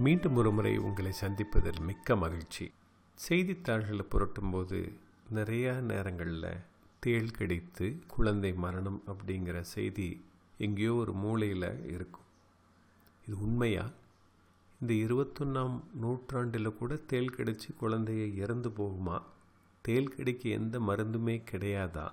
[0.00, 2.70] மீண்டும் ஒரு முறை உங்களை சந்திப்பதில் மிக்க மகிழ்ச்சி.
[3.14, 4.92] செய்தித்தாள்களை புரட்டும்போது
[5.34, 6.60] நிறையா நேரங்களில்
[7.00, 10.24] தேள் கடித்து குழந்தை மரணம் அப்படிங்கிற செய்தி
[10.58, 12.28] எங்கேயோ ஒரு மூலையில் இருக்கும்.
[13.26, 13.90] இது உண்மையா?
[14.80, 19.22] இந்த இருபத்தொன்னாம் நூற்றாண்டில் கூட தேள் கடித்து குழந்தைய இறந்து போகுமா?
[19.80, 22.12] தேள் கடிக்க எந்த மருந்துமே கிடையாதா?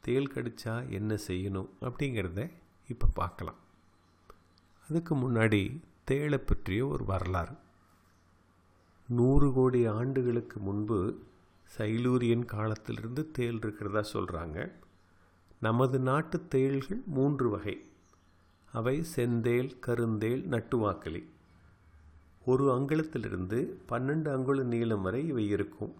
[0.00, 2.50] தேள் கடிச்சா என்ன செய்யணும் அப்படிங்கிறத
[2.88, 3.60] இப்போ பார்க்கலாம்.
[4.88, 5.80] அதுக்கு முன்னாடி
[6.10, 7.54] தேளை பற்றிய ஒரு வரலாறு.
[9.08, 10.98] நூறு கோடி ஆண்டுகளுக்கு முன்பு
[11.76, 14.72] சைலூரியன் காலத்திலிருந்து தேள் இருக்கிறதா சொல்கிறாங்க
[15.60, 17.84] நமது நாட்டு தேள்கள் மூன்று வகை.
[18.72, 21.24] அவை செந்தேல் கருந்தேல் நட்டுவாக்களி
[22.44, 25.94] ஒரு அங்குலத்திலிருந்து பன்னெண்டு அங்குல நீளம் வரை இவை இருக்கும்.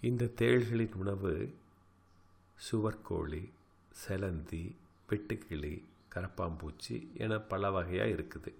[0.00, 1.54] இந்த தேள்களின் உணவு
[2.70, 3.48] சுவர்கோழி
[4.08, 4.74] செலந்தி
[5.08, 5.82] வெட்டுக்கிளி
[6.14, 8.54] கரப்பாம்பூச்சி என பல வகையாக இருக்குது.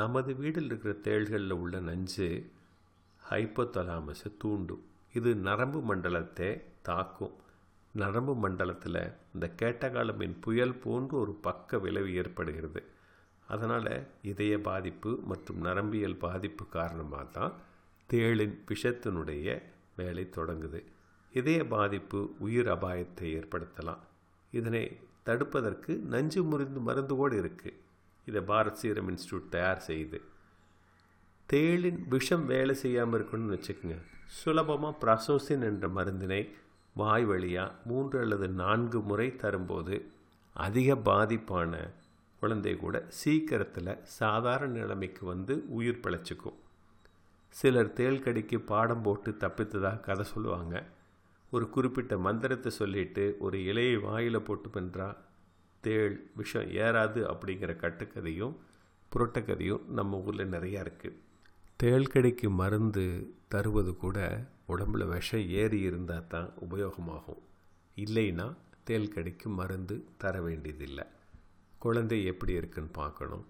[0.00, 2.28] நமது வீட்டில் இருக்கிற தேள்களில் உள்ள நஞ்சு
[3.30, 4.84] ஹைப்போதலாமஸை தூண்டும்.
[5.18, 6.50] இது நரம்பு மண்டலத்தை
[6.88, 7.34] தாக்கும்.
[7.94, 9.02] நரம்பு மண்டலத்தில்
[9.34, 12.80] இந்த கேட்டகாலமின் புயல் போன்று ஒரு பக்க விளைவு ஏற்படுகிறது.
[13.48, 13.92] அதனால்
[14.30, 17.54] இதய பாதிப்பு மற்றும் நரம்பியல் பாதிப்பு காரணமாக தான்
[18.10, 19.46] தேளின் விஷத்தினுடைய
[19.96, 20.80] வேலை தொடங்குது.
[21.32, 24.02] இதய பாதிப்பு உயிர் அபாயத்தை ஏற்படுத்தலாம்.
[24.52, 24.84] இதனை
[25.28, 27.78] தடுப்பதற்கு நஞ்சு முறிந்து மருந்து கூட இருக்குது
[28.24, 30.20] இதை பாரத் சீரம் இன்ஸ்டியூட் தயார் செய்யுது
[31.48, 33.96] தேளின் விஷம் வேலை செய்யாமல் இருக்கணும்னு வச்சுக்கோங்க.
[34.26, 36.50] சுலபமாக ப்ரசோசின் என்ற மருந்தினை
[36.94, 40.10] வாய் வழியாக மூன்று அல்லது நான்கு முறை தரும்போது
[40.52, 41.90] அதிக பாதிப்பான
[42.40, 46.58] குழந்தை கூட சீக்கிரத்தில் சாதாரண நிலைமைக்கு வந்து உயிர் பிழைச்சிக்கும்.
[47.48, 50.84] சிலர் தேள் கடிக்கு பாடம் போட்டு தப்பித்ததாக கதை சொல்லுவாங்க.
[51.50, 55.16] ஒரு குறிப்பிட்ட மந்திரத்தை சொல்லிட்டு ஒரு இலையை வாயில் போட்டு பின்றா
[55.80, 58.56] தேள் விஷம் ஏறாது அப்படிங்கிற கட்டுக்கதையும்
[59.12, 61.18] புரட்டக்கதையும் நம்ம ஊரில் நிறையா இருக்குது
[61.76, 63.04] தேள் கடிக்கு மருந்து
[63.48, 64.18] தருவது கூட
[64.68, 67.40] உடம்புல விஷம் ஏறி இருந்தால் தான் உபயோகமாகும்.
[67.96, 71.04] இல்லைன்னா தேள் கடிக்கு மருந்து தர வேண்டியதில்லை.
[71.78, 73.46] குழந்தை எப்படி இருக்குன்னு பார்க்கணும்.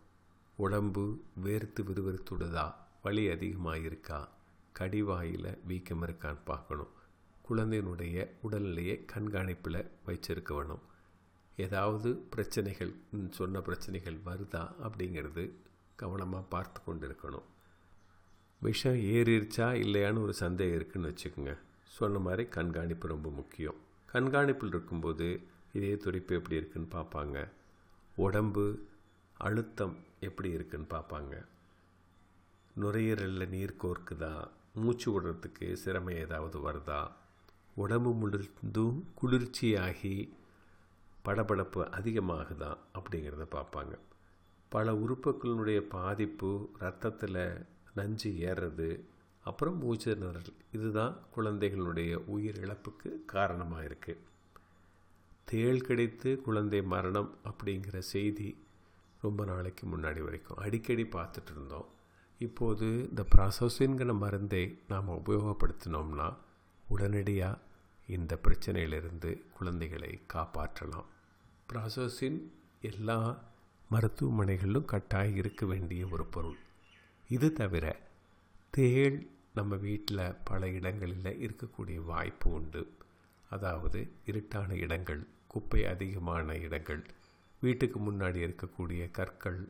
[0.56, 2.74] உடம்பு வேர்த்து விறுவிறுத்துடுதா?
[3.02, 4.28] வலி அதிகமாக இருக்கா
[4.72, 6.92] கடிவாயில் வீக்கம் இருக்கான்னு பார்க்கணும்.
[7.48, 10.82] குழந்தையினுடைய உடல்நிலையை கண்காணிப்பில் வச்சிருக்க வேணும்.
[11.60, 12.92] ஏதாவது பிரச்சனைகள்
[13.30, 15.44] சொன்ன பிரச்சனைகள் வருதா அப்படிங்கிறது
[15.96, 17.48] கவனமாக பார்த்து கொண்டு இருக்கணும்
[18.62, 21.52] விஷம் ஏறிடுச்சா இல்லையான்னு ஒரு சந்தேகம் இருக்குதுன்னு வச்சுக்கோங்க.
[21.88, 23.78] சொன்ன மாதிரி கண்காணிப்பு ரொம்ப முக்கியம்.
[24.12, 25.26] கண்காணிப்பில் இருக்கும்போது
[25.72, 27.38] இதே துடிப்பு எப்படி இருக்குன்னு பார்ப்பாங்க.
[28.16, 28.64] உடம்பு
[29.38, 31.34] அழுத்தம் எப்படி இருக்குன்னு பார்ப்பாங்க.
[32.80, 34.34] நுரையீரலில் நீர் கோர்க்குதா?
[34.74, 37.00] மூச்சு விடுறதுக்கு சிரமம் ஏதாவது வருதா?
[37.74, 40.14] உடம்பு முழுந்தும் குளிர்ச்சியாகி
[41.24, 43.94] படபடப்பு அதிகமாகுதா அப்படிங்கிறத பார்ப்பாங்க.
[44.68, 47.42] பல உறுப்புகளினுடைய பாதிப்பு ரத்தத்தில்
[47.94, 48.90] நஞ்சு ஏறுறது
[49.44, 54.20] அப்புறம் மூச்சு நிறல் இதுதான் குழந்தைகளுடைய உயிர் இழப்புக்கு காரணமாக இருக்குது
[55.44, 58.48] தேள் கிடைத்து குழந்தை மரணம் அப்படிங்கிற செய்தி
[59.20, 61.88] ரொம்ப நாளைக்கு முன்னாடி வரைக்கும் அடிக்கடி பார்த்துட்டு இருந்தோம்.
[62.40, 66.28] இப்போது இந்த ப்ராசோசின்கிற மருந்தை நாம் உபயோகப்படுத்தினோம்னா
[66.88, 67.60] உடனடியாக
[68.16, 71.08] இந்த பிரச்சனையிலிருந்து குழந்தைகளை காப்பாற்றலாம்.
[71.70, 72.38] ப்ராசஸின்
[72.80, 73.18] எல்லா
[73.90, 76.58] மருத்துவமனைகளிலும் கட்டாயம் இருக்க வேண்டிய ஒரு பொருள்.
[77.28, 77.86] இது தவிர
[78.70, 79.18] தேள்
[79.54, 82.82] நம்ம வீட்டில் பல இடங்களில் இருக்கக்கூடிய வாய்ப்பு உண்டு.
[83.50, 87.02] அதாவது இருட்டான இடங்கள் குப்பை அதிகமான இடங்கள்
[87.62, 89.60] வீட்டுக்கு முன்னாடி இருக்கக்கூடிய கற்கள்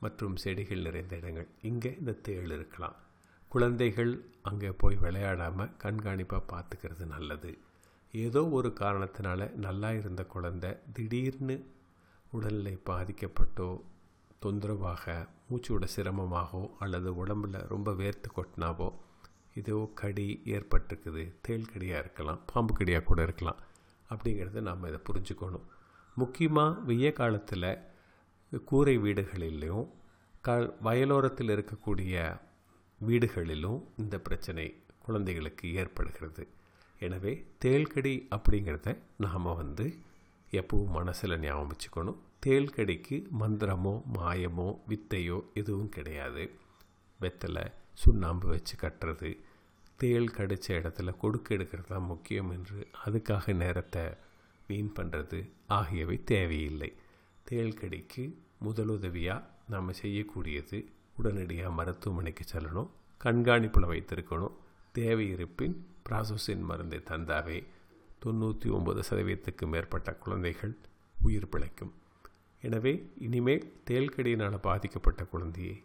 [0.00, 1.48] மற்றும் செடிகள் நிறைந்த இடங்கள்.
[1.62, 2.96] இங்கே இந்த தேள் இருக்கலாம்.
[3.52, 7.50] குழந்தைகள் அங்கே போய் விளையாடாமல் கண்காணிப்பாக பார்த்துக்கிறது நல்லது.
[8.12, 11.56] ஏதோ ஒரு காரணத்தினால நல்லா இருந்த குழந்தை திடீர்னு
[12.30, 13.80] உடல்நிலை பாதிக்கப்பட்டோ
[14.42, 15.14] தொந்தரவாக
[15.48, 18.88] மூச்சு விட சிரமமாகவோ அல்லது உடம்பில் ரொம்ப வேர்த்து கொட்டினாவோ
[19.54, 23.60] இதோ கடி ஏற்பட்டிருக்குது தேள் கடியாக இருக்கலாம் பாம்பு கடியாக கூட இருக்கலாம்
[24.10, 25.66] அப்படிங்கிறத நாம் இதை புரிஞ்சுக்கணும்.
[26.16, 27.68] முக்கியமாக வெய்ய காலத்தில்
[28.64, 29.86] கூரை வீடுகளிலையும்
[30.40, 32.16] க வயலோரத்தில் இருக்கக்கூடிய
[33.08, 34.66] வீடுகளிலும் இந்த பிரச்சனை
[35.06, 36.42] குழந்தைகளுக்கு ஏற்படுகிறது.
[37.00, 37.32] எனவே
[37.64, 38.90] தேள்கடி அப்படிங்கிறத
[39.24, 39.86] நாம் வந்து
[40.60, 42.20] எப்பவும் மனசில் ஞாபகம் வச்சுக்கணும்.
[42.46, 46.44] தேள்கடிக்கு மந்திரமோ மாயமோ வித்தையோ எதுவும் கிடையாது.
[47.20, 47.64] வெத்தலை
[48.02, 49.30] சுண்ணாம்பு வச்சு கட்டுறது
[50.00, 54.04] தேள் கடித்த இடத்துல கொடுக்க எடுக்கிறது தான் முக்கியம் என்று அதுக்காக நேரத்தை
[54.68, 55.38] வீண் பண்ணுறது
[55.78, 56.90] ஆகியவை தேவையில்லை.
[57.48, 58.24] தேள் கடிக்கு
[58.66, 60.78] முதலுதவியாக நாம் செய்யக்கூடியது
[61.16, 62.88] உடனடியாக மருத்துவமனைக்கு செல்லணும்.
[63.24, 64.52] கண்காணிப்பில் வைத்திருக்கணும்.
[64.92, 67.64] தேவை இருப்பின் பிராசோசின் மருந்தை தந்தாவே
[68.24, 70.76] தொண்ணூற்றி ஒம்பது சதவீதத்துக்கு மேற்பட்ட குழந்தைகள்
[71.20, 71.92] உயிர் பிழைக்கும்.
[72.60, 75.82] எனவே இனிமேல் தேல்கடியினால் பாதிக்கப்பட்ட குழந்தையை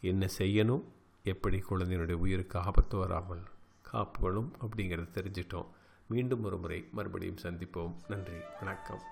[0.00, 0.82] என்ன செய்யணும்?
[1.22, 3.42] எப்படி குழந்தையினுடைய உயிருக்கு ஆபத்து வராமல்
[3.82, 5.66] காப்புகளும் அப்படிங்கிறத தெரிஞ்சிட்டோம்.
[6.08, 7.94] மீண்டும் ஒரு முறை மறுபடியும் சந்திப்போம்.
[8.08, 8.36] நன்றி.
[8.58, 9.02] வணக்கம்.